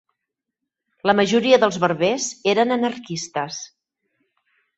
[1.09, 3.61] La majoria dels barbers eren anarquistes